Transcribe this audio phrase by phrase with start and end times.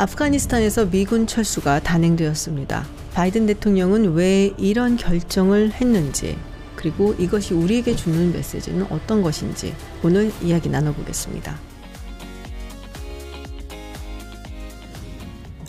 [0.00, 2.86] 아프가니스탄에서 미군 철수가 단행되었습니다.
[3.12, 6.38] 바이든 대통령은 왜 이런 결정을 했는지,
[6.74, 11.54] 그리고 이것이 우리에게 주는 메시지는 어떤 것인지 오늘 이야기 나눠보겠습니다.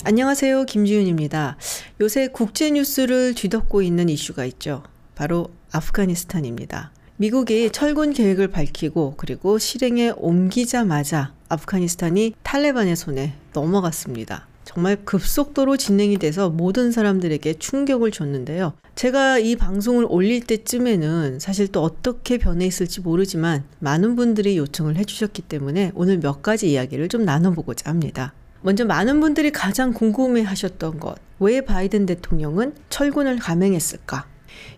[0.06, 0.63] 안녕하세요.
[0.63, 1.58] 김지윤입니다.
[2.00, 4.84] 요새 국제 뉴스를 뒤덮고 있는 이슈가 있죠.
[5.13, 6.94] 바로 아프가니스탄입니다.
[7.18, 14.47] 미국이 철군 계획을 밝히고 그리고 실행에 옮기자마자 아프가니스탄이 탈레반의 손에 넘어갔습니다.
[14.63, 18.74] 정말 급속도로 진행이 돼서 모든 사람들에게 충격을 줬는데요.
[18.96, 25.41] 제가 이 방송을 올릴 때쯤에는 사실 또 어떻게 변해 있을지 모르지만 많은 분들이 요청을 해주셨기
[25.44, 28.34] 때문에 오늘 몇 가지 이야기를 좀 나눠보고자 합니다.
[28.62, 31.16] 먼저 많은 분들이 가장 궁금해 하셨던 것.
[31.40, 34.30] 왜 바이든 대통령은 철군을 감행했을까?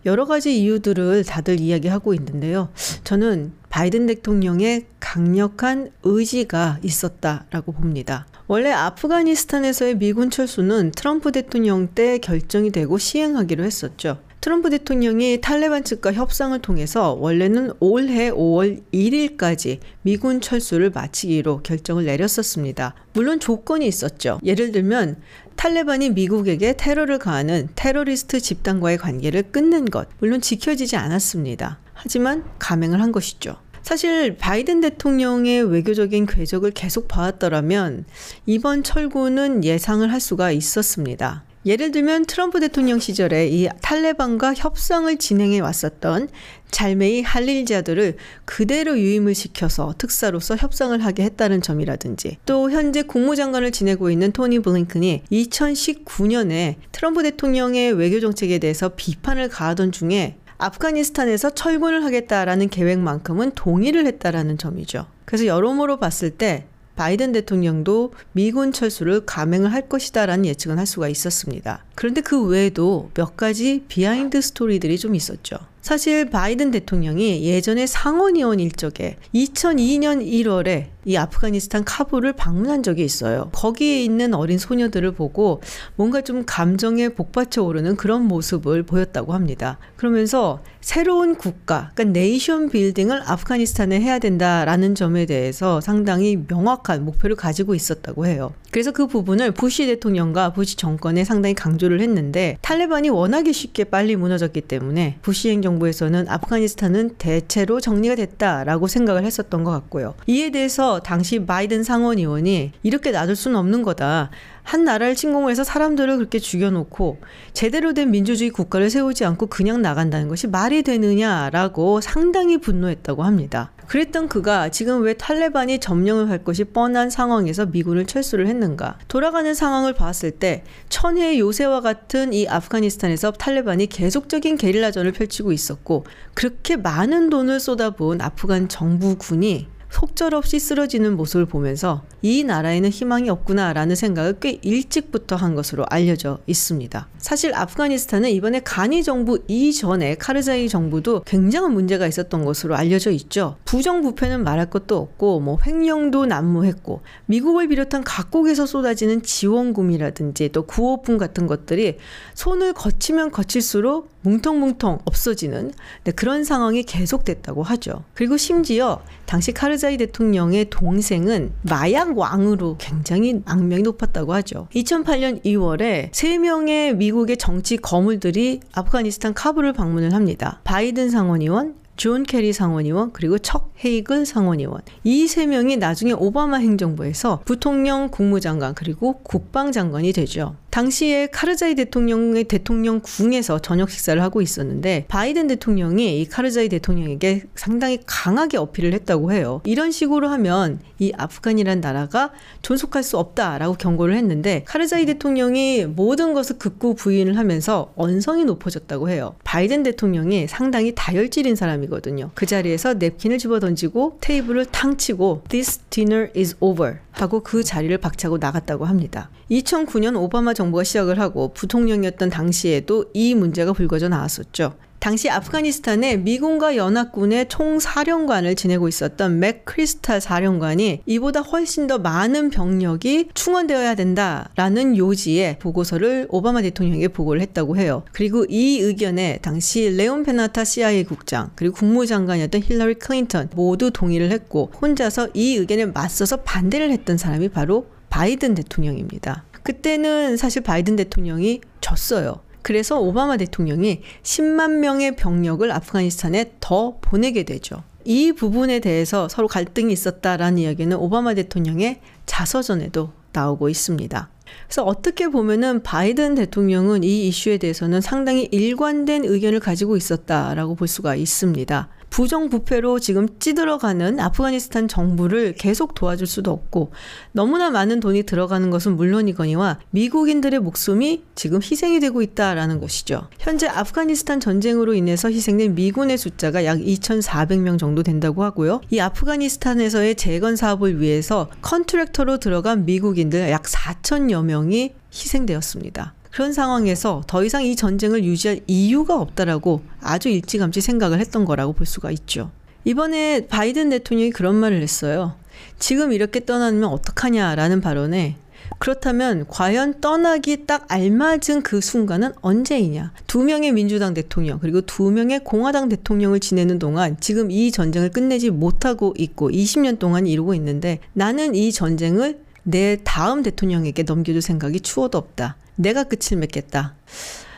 [0.06, 2.70] 여러 가지 이유들을 다들 이야기하고 있는데요.
[3.04, 8.28] 저는 바이든 대통령의 강력한 의지가 있었다라고 봅니다.
[8.48, 14.20] 원래 아프가니스탄에서의 미군 철수는 트럼프 대통령 때 결정이 되고 시행하기로 했었죠.
[14.44, 22.94] 트럼프 대통령이 탈레반 측과 협상을 통해서 원래는 올해 5월 1일까지 미군 철수를 마치기로 결정을 내렸었습니다.
[23.14, 24.42] 물론 조건이 있었죠.
[24.44, 25.22] 예를 들면
[25.56, 31.80] 탈레반이 미국에게 테러를 가하는 테러리스트 집단과의 관계를 끊는 것, 물론 지켜지지 않았습니다.
[31.94, 33.56] 하지만 감행을 한 것이죠.
[33.82, 38.04] 사실 바이든 대통령의 외교적인 궤적을 계속 봐왔더라면
[38.46, 41.46] 이번 철구는 예상을 할 수가 있었습니다.
[41.66, 46.30] 예를 들면 트럼프 대통령 시절에 이 탈레반과 협상을 진행해 왔었던
[46.72, 54.32] 잘메이 할릴자들을 그대로 유임을 시켜서 특사로서 협상을 하게 했다는 점이라든지 또 현재 국무장관을 지내고 있는
[54.32, 63.52] 토니 블링컨이 2019년에 트럼프 대통령의 외교 정책에 대해서 비판을 가하던 중에 아프가니스탄에서 철군을 하겠다라는 계획만큼은
[63.52, 65.06] 동의를 했다라는 점이죠.
[65.26, 71.84] 그래서 여러모로 봤을 때 바이든 대통령도 미군 철수를 감행을 할 것이다라는 예측은 할 수가 있었습니다.
[71.96, 75.58] 그런데 그 외에도 몇 가지 behind story들이 좀 있었죠.
[75.84, 83.50] 사실 바이든 대통령이 예전에 상원의원 일적에 2002년 1월에 이 아프가니스탄 카불을 방문한 적이 있어요.
[83.52, 85.62] 거기에 있는 어린 소녀들을 보고
[85.98, 89.78] 뭔가 좀 감정에 복받쳐 오르는 그런 모습을 보였다고 합니다.
[89.98, 97.76] 그러면서 새로운 국가, 그러니까 nation building을 아프가니스탄에 해야 된다라는 점에 대해서 상당히 명확한 목표를 가지고
[97.76, 98.54] 있었다고 해요.
[98.72, 104.62] 그래서 그 부분을 부시 대통령과 부시 정권에 상당히 강조를 했는데 탈레반이 워낙에 쉽게 빨리 무너졌기
[104.62, 110.14] 때문에 부시 행정 부에서는 아프가니스탄은 대체로 정리가 됐다라고 생각을 했었던 것 같고요.
[110.28, 114.30] 이에 대해서 당시 바이든 상원 의원이 이렇게 놔둘 수는 없는 거다.
[114.64, 117.20] 한 나라를 침공을 해서 사람들을 그렇게 죽여놓고
[117.54, 123.72] 제대로 된 민주주의 국가를 세우지 않고 그냥 나간다는 것이 말이 되느냐라고 상당히 분노했다고 합니다.
[123.88, 128.98] 그랬던 그가 지금 왜 탈레반이 점령을 할 것이 뻔한 상황에서 미군을 철수를 했는가?
[129.08, 136.78] 돌아가는 상황을 봤을 때 천혜의 요새와 같은 이 아프가니스탄에서 탈레반이 계속적인 게릴라전을 펼치고 있었고 그렇게
[136.78, 144.58] 많은 돈을 쏟아부은 아프간 정부군이 속절없이 쓰러지는 모습을 보면서 이 나라에는 희망이 없구나라는 생각을 꽤
[144.64, 147.08] 일찍부터 한 것으로 알려져 있습니다.
[147.20, 153.58] 사실 아프가니스탄은 이번에 가니 정부 이전에 카르자이 정부도 굉장한 문제가 있었던 것으로 알려져 있죠.
[153.66, 161.46] 부정부패는 말할 것도 없고 뭐 횡령도 난무했고 미국을 비롯한 각국에서 쏟아지는 지원금이라든지 또 구호품 같은
[161.46, 161.98] 것들이
[162.34, 165.72] 손을 거치면 거칠수록 뭉텅뭉텅 없어지는
[166.04, 168.04] 네, 그런 상황이 계속됐다고 하죠.
[168.14, 174.68] 그리고 심지어 당시 카르자 이 대통령의 동생은 마약 왕으로 굉장히 악명이 높았다고 하죠.
[174.74, 180.62] 2008년 2월에 3명의 미국의 정치 거물들이 아프가니스탄 카불을 방문을 합니다.
[180.64, 187.42] 바이든 상원의원, 존 케리 상원의원 그리고 척 헤이글 상원의원 이 세 명이 나중에 오바마 행정부에서
[187.46, 190.56] 부통령 국무장관 그리고 국방장관이 되죠.
[190.70, 198.00] 당시에 카르자이 대통령의 대통령 궁에서 저녁 식사를 하고 있었는데 바이든 대통령이 이 카르자이 대통령에게 상당히
[198.08, 199.62] 강하게 어필을 했다고 해요.
[199.66, 202.32] 이런 식으로 하면 이 아프간이란 나라가
[202.64, 209.36] 존속할 수 없다라고 경고를 했는데 카르자이 대통령이 모든 것을 극구 부인을 하면서 언성이 높아졌다고 해요.
[209.44, 212.32] 바이든 대통령이 상당히 다혈질인 사람이 거든요.
[212.34, 217.96] 그 자리에서 냅킨을 집어 던지고 테이블을 탕 치고 This dinner is over 하고 그 자리를
[217.98, 219.30] 박차고 나갔다고 합니다.
[219.52, 224.74] 2009년 오바마 정부가 시작을 하고 부통령이었던 당시에도 이 문제가 불거져 나왔었죠.
[225.04, 233.32] 당시 아프가니스탄에 미군과 연합군의 총사령관을 지내고 있었던 맥 크리스탈 사령관이 이보다 훨씬 더 많은 병력이
[233.34, 238.06] 충원되어야 된다라는 요지의 보고서를 오바마 대통령에게 보고를 했다고 해요.
[238.14, 244.72] 그리고 이 의견에 당시 레온 파네타 CIA 국장 그리고 국무장관이었던 힐러리 클린턴 모두 동의를 했고
[244.82, 249.44] 혼자서 이 의견에 맞서서 반대를 했던 사람이 바로 바이든 대통령입니다.
[249.64, 252.40] 그때는 사실 바이든 대통령이 졌어요.
[252.64, 257.84] 그래서 오바마 대통령이 10만 명의 병력을 아프가니스탄에 더 보내게 되죠.
[258.06, 264.30] 이 부분에 대해서 서로 갈등이 있었다라는 이야기는 오바마 대통령의 자서전에도 나오고 있습니다.
[264.68, 271.16] 그래서 어떻게 보면은 바이든 대통령은 이 이슈에 대해서는 상당히 일관된 의견을 가지고 있었다라고 볼 수가
[271.16, 271.90] 있습니다.
[272.14, 276.92] 부정부패로 지금 찌들어가는 아프가니스탄 정부를 계속 도와줄 수도 없고
[277.32, 283.30] 너무나 많은 돈이 들어가는 것은 물론이거니와 미국인들의 목숨이 지금 희생이 되고 있다라는 것이죠.
[283.40, 288.82] 현재 아프가니스탄 전쟁으로 인해서 희생된 미군의 숫자가 약 2,400명 정도 된다고 하고요.
[288.92, 296.14] 이 아프가니스탄에서의 재건 사업을 위해서 컨트랙터로 들어간 미국인들 약 4천여 명이 희생되었습니다.
[296.34, 301.86] 그런 상황에서 더 이상 이 전쟁을 유지할 이유가 없다라고 아주 일찌감치 생각을 했던 거라고 볼
[301.86, 302.50] 수가 있죠.
[302.86, 305.36] 이번에 바이든 대통령이 그런 말을 했어요.
[305.78, 308.38] 지금 이렇게 떠나면 어떡하냐라는 발언에
[308.80, 313.14] 그렇다면 과연 떠나기 딱 알맞은 그 순간은 언제이냐?
[313.28, 318.50] 두 명의 민주당 대통령 그리고 두 명의 공화당 대통령을 지내는 동안 지금 이 전쟁을 끝내지
[318.50, 325.18] 못하고 있고 20년 동안 이루고 있는데 나는 이 전쟁을 내 다음 대통령에게 넘겨줄 생각이 추워도
[325.18, 325.58] 없다.
[325.76, 326.96] 내가 끝을 맺겠다.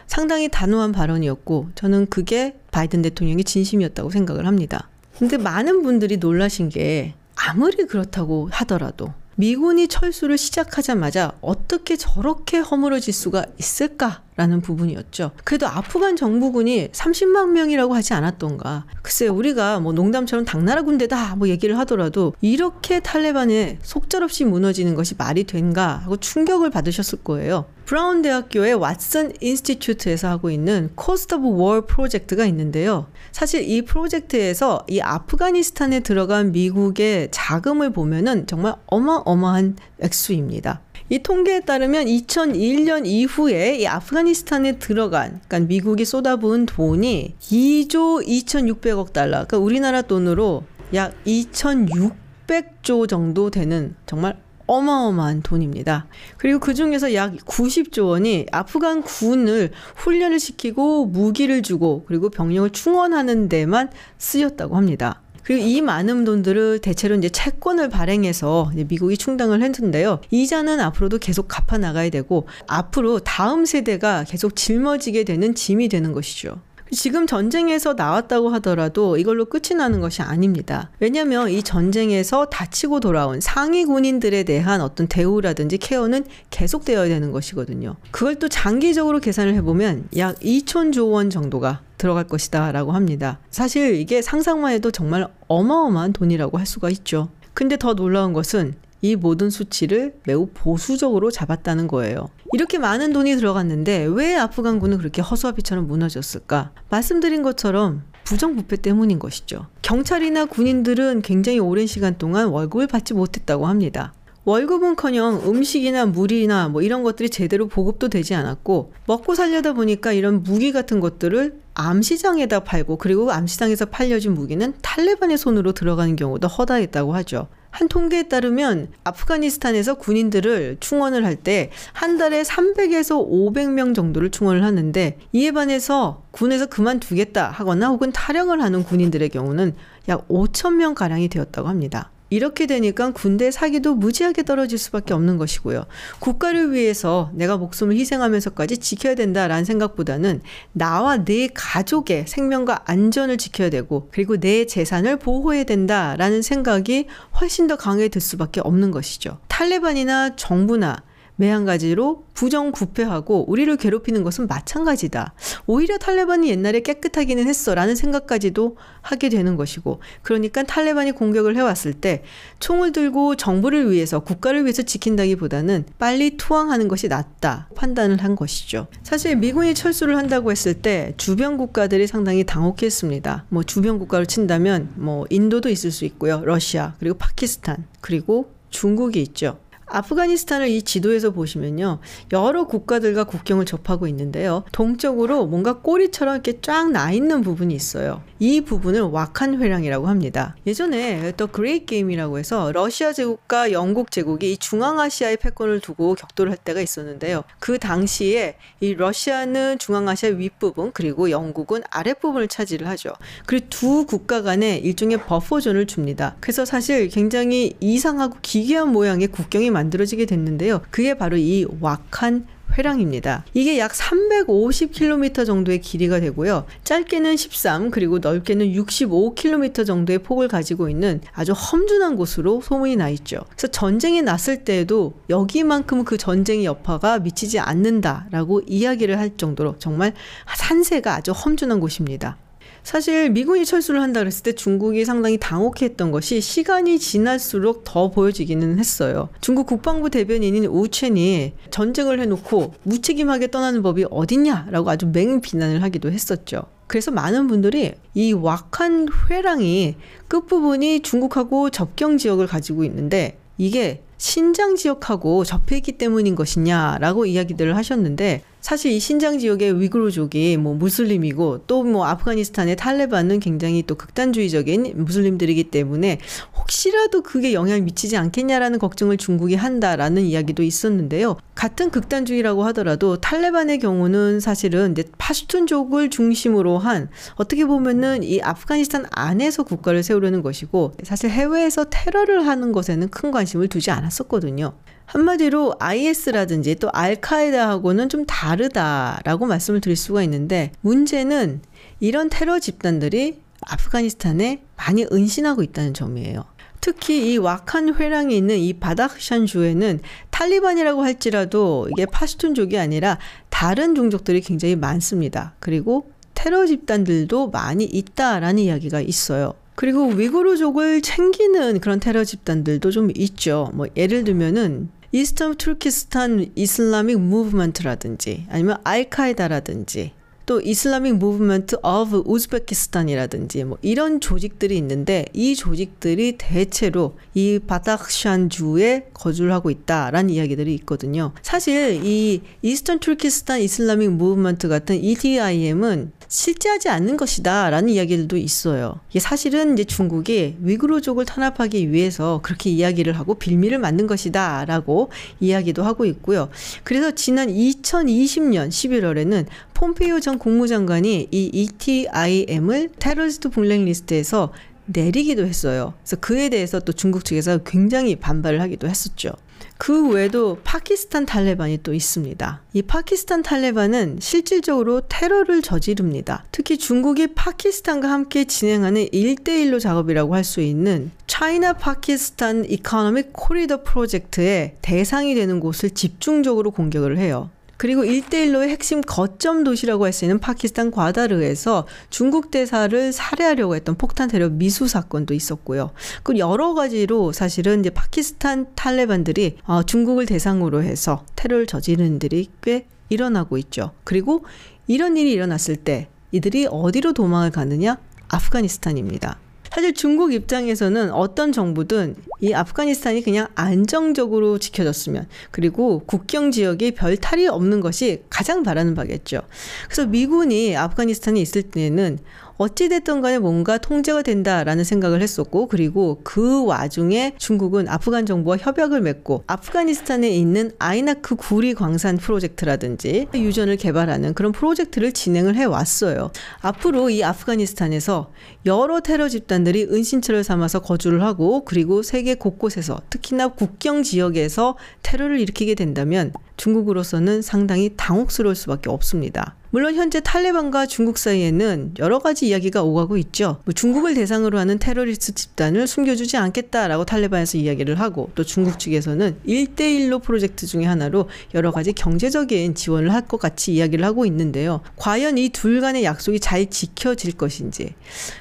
[0.08, 4.90] 상당히 단호한 발언이었고 저는 그게 바이든 대통령의 진심이었다고 생각을 합니다.
[5.18, 13.46] 근데 많은 분들이 놀라신 게 아무리 그렇다고 하더라도 미군이 철수를 시작하자마자 어떻게 저렇게 허물어질 수가
[13.58, 15.32] 있을까 라는 부분이었죠.
[15.46, 18.86] 그래도 아프간 정부군이 30만 명이라고 하지 않았던가.
[19.02, 25.46] 글쎄 우리가 뭐 농담처럼 당나라 군대다 뭐 얘기를 하더라도 이렇게 탈레반에 속절없이 무너지는 것이 말이
[25.46, 27.66] 되는가 하고 충격을 받으셨을 거예요.
[27.86, 33.06] 브라운 대학교의 Watson Institute에서 하고 있는 Cost of War project가 있는데요.
[33.32, 40.82] 사실 이 프로젝트에서 이 아프가니스탄에 들어간 미국의 자금을 보면은 정말 어마어마한 액수입니다.
[41.08, 49.46] 이 통계에 따르면 2001년 이후에 이 아프가니스탄에 들어간, 그러니까 미국이 쏟아부은 돈이 2조 2,600억 달러,
[49.46, 50.64] 그러니까 우리나라 돈으로
[50.96, 56.08] 약 2,600조 정도 되는 정말 어마어마한 돈입니다.
[56.38, 63.48] 그리고 그 중에서 약 90조 원이 아프간 군을 훈련을 시키고 무기를 주고 그리고 병력을 충원하는
[63.48, 65.22] 데만 쓰였다고 합니다.
[65.46, 70.20] 그리고 이 많은 돈들을 대체로 이제 채권을 발행해서 미국이 충당을 했는데요.
[70.32, 76.60] 이자는 앞으로도 계속 갚아 나가야 되고 앞으로 다음 세대가 계속 짊어지게 되는 짐이 되는 것이죠.
[76.92, 80.92] 지금 전쟁에서 나왔다고 하더라도 이걸로 끝이 나는 것이 아닙니다.
[81.00, 87.96] 왜냐하면 이 전쟁에서 다치고 돌아온 상위 군인들에 대한 어떤 대우라든지 케어는 계속되어야 되는 것이거든요.
[88.12, 93.40] 그걸 또 장기적으로 계산을 해보면 약 2천조 원 정도가 들어갈 것이다 라고 합니다.
[93.50, 97.30] 사실 이게 상상만 해도 정말 어마어마한 돈이라고 할 수가 있죠.
[97.54, 102.30] 근데 더 놀라운 것은 이 모든 수치를 매우 보수적으로 잡았다는 거예요.
[102.54, 106.72] 이렇게 많은 돈이 들어갔는데 왜 아프간군은 그렇게 허수아비처럼 무너졌을까?
[106.90, 109.68] 말씀드린 것처럼 부정부패 때문인 것이죠.
[109.82, 114.14] 경찰이나 군인들은 굉장히 오랜 시간 동안 월급을 받지 못했다고 합니다.
[114.46, 120.72] 월급은커녕 음식이나 물이나 뭐 이런 것들이 제대로 보급도 되지 않았고 먹고 살려다 보니까 이런 무기
[120.72, 127.48] 같은 것들을 암시장에다 팔고 그리고 암시장에서 팔려진 무기는 탈레반의 손으로 들어가는 경우도 허다했다고 하죠.
[127.76, 135.18] 한 통계에 따르면 아프가니스탄에서 군인들을 충원을 할 때 한 달에 300에서 500명 정도를 충원을 하는데
[135.34, 139.76] 이에 반해서 군에서 그만두겠다 하거나 혹은 탈영을 하는 군인들의 경우는
[140.08, 142.12] 약 5천 명 가량이 되었다고 합니다.
[142.30, 145.86] 이렇게 되니까 군대 사기도 무지하게 떨어질 수밖에 없는 것이고요.
[146.20, 150.42] 국가를 위해서 내가 목숨을 희생하면서까지 지켜야 된다라는 생각보다는
[150.72, 157.08] 나와 내 가족의 생명과 안전을 지켜야 되고 그리고 내 재산을 보호해야 된다라는 생각이
[157.40, 159.40] 훨씬 더 강해질 수밖에 없는 것이죠.
[159.48, 161.04] 탈레반이나 정부나
[161.38, 165.34] 매한가지로 부정부패하고 우리를 괴롭히는 것은 마찬가지다.
[165.66, 172.24] 오히려 탈레반이 옛날에 깨끗하기는 했어 라는 생각까지도 하게 되는 것이고 그러니까 탈레반이 공격을 해왔을 때
[172.60, 178.88] 총을 들고 정부를 위해서 국가를 위해서 지킨다기보다는 빨리 투항하는 것이 낫다 판단을 한 것이죠.
[179.04, 183.46] 사실 미군이 철수를 한다고 했을 때 주변 국가들이 상당히 당혹했습니다.
[183.50, 186.42] 뭐 주변 국가로 친다면 뭐 인도도 있을 수 있고요.
[186.44, 189.58] 러시아 그리고 파키스탄 그리고 중국이 있죠.
[189.96, 192.00] 아프가니스탄을 이 지도에서 보시면요.
[192.34, 194.64] 여러 국가들과 국경을 접하고 있는데요.
[194.72, 198.22] 동쪽으로 뭔가 꼬리처럼 이렇게 쫙 나 있는 부분이 있어요.
[198.40, 200.56] 이 부분을 와칸 회랑이라고 합니다.
[200.68, 206.58] 예전에 또 Great Game이라고 해서 러시아 제국과 영국 제국이 이 중앙아시아의 패권을 두고 격돌을 할
[206.58, 207.44] 때가 있었는데요.
[207.60, 213.14] 그 당시에 이 러시아는 중앙아시아 윗부분 그리고 영국은 아랫부분을 차지를 하죠.
[213.46, 216.36] 그리고 두 국가 간에 일종의 buffer zone을 둡니다.
[216.40, 220.82] 그래서 사실 굉장히 이상하고 기괴한 모양의 국경이 만 만들어지게 됐는데요.
[220.92, 223.46] 그게 바로 이 와칸 회랑입니다.
[223.54, 226.66] 이게 약 350km 정도의 길이가 되고요.
[226.84, 233.42] 짧게는 13 그리고 넓게는 65km 정도의 폭을 가지고 있는 아주 험준한 곳으로 소문이 나 있죠.
[233.50, 240.14] 그래서 전쟁이 났을 때에도 여기만큼 그 전쟁의 여파가 미치지 않는다라고 이야기를 할 정도로 정말
[240.58, 242.38] 산세가 아주 험준한 곳입니다.
[242.86, 249.30] 사실 미군이 철수를 한다 그랬을 때 중국이 상당히 당혹했던 것이 시간이 지날수록 더 보여지기는 했어요.
[249.42, 256.66] 중국 국방부 대변인인 우첸이 전쟁을 해놓고 무책임하게 떠나는 법이 어딨냐라고 아주 맹 비난을 하기도 했었죠.
[256.86, 259.96] 그래서 많은 분들이 이 왁한 회랑이
[260.28, 268.44] 끝부분이 중국하고 접경 지역을 가지고 있는데 이게 신장 지역하고 접해 있기 때문인 것이냐라고 이야기들을 하셨는데
[268.66, 275.66] 사실 이 신장 지역의 위구르족이 뭐 무슬림이고 또 뭐 아프가니스탄의 탈레반은 굉장히 또 극단주의적인 무슬림들이기
[275.66, 276.18] 때문에
[276.58, 281.38] 혹시라도 그게 영향을 미치지 않겠냐라는 걱정을 중국이 한다라는 이야기도 있었는데요.
[281.54, 289.62] 같은 극단주의라고 하더라도 탈레반의 경우는 사실은 이제 파슈툰족을 중심으로 한 어떻게 보면은 이 아프가니스탄 안에서
[289.62, 294.74] 국가를 세우려는 것이고 사실 해외에서 테러를 하는 것에는 큰 관심을 두지 않았었거든요.
[295.06, 301.62] 한마디로 IS라든지 또 알카에다하고는 좀 다르다라고 말씀을 드릴 수가 있는데 문제는
[302.00, 306.46] 이런 테러 집단들이 아프가니스탄에 많이 은신하고 있다는 점이에요.
[306.82, 313.18] 특히 이 왁한 회랑에 있는 이 바닥샨 주에는 탈리반이라고 할지라도 이게 파슈툰족이 아니라
[313.50, 315.56] 다른 종족들이 굉장히 많습니다.
[315.60, 319.56] 그리고 테러 집단들도 많이 있다라는 이야기가 있어요.
[319.76, 323.72] 그리고 위구르족을 챙기는 그런 테러 집단들도 좀 있죠.
[323.74, 330.12] 뭐 예를 들면은 Eastern Turkistan Islamic Movement라든지 아니면 알카에다라든지
[330.46, 339.08] 또 Islamic Movement of Uzbekistan이라든지 뭐 이런 조직들이 있는데 이 조직들이 대체로 이 바닥샨 주에
[339.14, 341.32] 거주를 하고 있다라는 이야기들이 있거든요.
[341.42, 349.00] 사실 이 Eastern Turkistan Islamic Movement 같은 ETIM은 실제하지 않는 것이다 라는 이야기들도 있어요.
[349.10, 355.10] 이게 사실은 이제 중국이 위구르족을 탄압하기 위해서 그렇게 이야기를 하고 빌미를 만든 것이다 라고
[355.40, 356.50] 이야기도 하고 있고요.
[356.84, 359.46] 그래서 지난 2020년 11월에는
[359.76, 364.52] 폼페이오 전 국무장관이 이 ETIM을 테러리스트 블랙리스트에서
[364.86, 365.94] 내리기도 했어요.
[366.02, 369.32] 그래서 그에 대해서 또 중국 측에서 굉장히 반발을 하기도 했었죠.
[369.78, 372.62] 그 외에도 파키스탄 탈레반이 또 있습니다.
[372.74, 376.46] 이 파키스탄 탈레반은 실질적으로 테러를 저지릅니다.
[376.52, 384.76] 특히 중국이 파키스탄과 함께 진행하는 일대일로 작업이라고 할 수 있는 China Pakistan Economic Corridor 프로젝트의
[384.82, 387.50] 대상이 되는 곳을 집중적으로 공격을 해요.
[387.78, 394.30] 그리고 1대1로의 핵심 거점 도시라고 할 수 있는 파키스탄 과다르에서 중국 대사를 살해하려고 했던 폭탄
[394.30, 395.92] 테러 미수 사건도 있었고요.
[396.24, 402.88] 그 여러 가지로 사실은 이제 파키스탄 탈레반들이 어, 중국을 대상으로 해서 테러를 저지르는 일이 꽤
[403.10, 403.92] 일어나고 있죠.
[404.04, 404.46] 그리고
[404.88, 407.98] 이런 일이 일어났을 때 이들이 어디로 도망을 가느냐?
[408.30, 409.38] 아프가니스탄입니다.
[409.76, 417.46] 사실 중국 입장에서는 어떤 정부든 이 아프가니스탄이 그냥 안정적으로 지켜졌으면 그리고 국경 지역에 별 탈이
[417.48, 419.42] 없는 것이 가장 바라는 바겠죠.
[419.90, 422.20] 그래서 미군이 아프가니스탄에 있을 때는
[422.58, 429.44] 어찌됐든 간에 뭔가 통제가 된다라는 생각을 했었고 그리고 그 와중에 중국은 아프간 정부와 협약을 맺고
[429.48, 436.32] 아프가니스탄에 있는 아이나크 구리 광산 프로젝트라든지 유전을 개발하는 그런 프로젝트를 진행을 해 왔어요.
[436.62, 438.32] 앞으로 이 아프가니스탄에서
[438.66, 445.76] 여러 테러 집단들이 은신처를 삼아서 거주를 하고 그리고 세계 곳곳에서 특히나 국경 지역에서 테러를 일으키게
[445.76, 449.56] 된다면 중국으로서는 상당히 당혹스러울 수밖에 없습니다.
[449.76, 453.58] 물론 현재 탈레반과 중국 사이에는 여러 가지 이야기가 오가고 있죠.
[453.66, 460.22] 뭐 중국을 대상으로 하는 테러리스트 집단을 숨겨주지 않겠다라고 탈레반에서 이야기를 하고 또 중국 측에서는 일대일로
[460.22, 464.80] 프로젝트 중의 하나로 여러 가지 경제적인 지원을 할 것 같이 이야기를 하고 있는데요.
[464.96, 467.96] 과연 이 둘 간의 약속이 잘 지켜질 것인지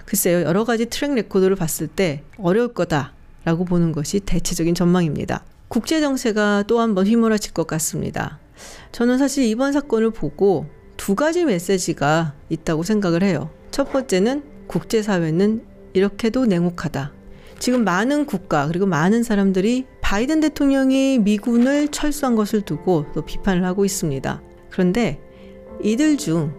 [0.05, 0.43] 글쎄요.
[0.43, 5.43] 여러 가지 track record를 봤을 때 어려울 거다라고 보는 것이 대체적인 전망입니다.
[5.67, 8.39] 국제 정세가 또 한 번 휘몰아칠 것 같습니다.
[8.93, 10.67] 저는 사실 이번 사건을 보고
[11.05, 13.51] 두 가지 메시지가 있다고 생각을 해요.
[13.71, 17.13] 첫 번째는 국제사회는 이렇게도 냉혹하다.
[17.59, 23.85] 지금 많은 국가 그리고 많은 사람들이 바이든 대통령이 미군을 철수한 것을 두고 또 비판을 하고
[23.85, 24.41] 있습니다.
[24.71, 25.21] 그런데
[25.83, 26.55] 이들 중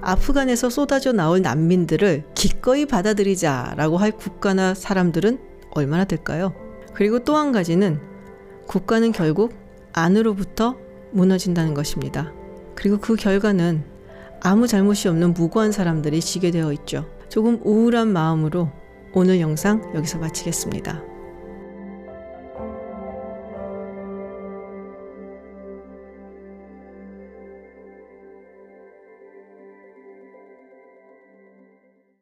[0.00, 5.38] 아프간에서 쏟아져 나올 난민들을 기꺼이 받아들이자라고 할 국가나 사람들은
[5.70, 6.52] 얼마나 될까요?
[6.94, 8.00] 그리고 또 한 가지는
[8.66, 9.54] 국가는 결국
[9.92, 10.76] 안으로부터
[11.12, 12.32] 무너진다는 것입니다.
[12.74, 13.82] 그리고 그 결과는
[14.40, 17.06] 아무 잘못이 없는 무고한 사람들이 지게 되어 있죠.
[17.28, 18.70] 조금 우울한 마음으로
[19.14, 21.13] 오늘 영상 여기서 마치겠습니다.